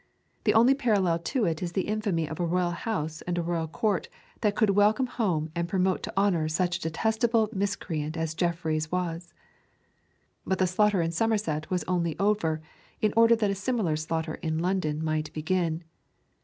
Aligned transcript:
The 0.45 0.53
only 0.55 0.73
parallel 0.73 1.19
to 1.19 1.45
it 1.45 1.61
is 1.61 1.73
the 1.73 1.83
infamy 1.87 2.27
of 2.27 2.39
a 2.39 2.43
royal 2.47 2.71
house 2.71 3.21
and 3.27 3.37
a 3.37 3.43
royal 3.43 3.67
court 3.67 4.09
that 4.39 4.55
could 4.55 4.71
welcome 4.71 5.05
home 5.05 5.51
and 5.53 5.69
promote 5.69 6.01
to 6.01 6.13
honour 6.17 6.47
such 6.47 6.77
a 6.77 6.81
detestable 6.81 7.49
miscreant 7.53 8.17
as 8.17 8.33
Jeffreys 8.33 8.91
was. 8.91 9.35
But 10.43 10.57
the 10.57 10.65
slaughter 10.65 11.03
in 11.03 11.11
Somerset 11.11 11.69
was 11.69 11.83
only 11.83 12.17
over 12.17 12.63
in 12.99 13.13
order 13.15 13.35
that 13.35 13.51
a 13.51 13.53
similar 13.53 13.95
slaughter 13.95 14.33
in 14.41 14.57
London 14.57 15.03
might 15.05 15.31
begin. 15.33 15.83